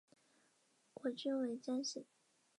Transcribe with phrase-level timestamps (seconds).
[0.95, 2.03] 国君为姜姓。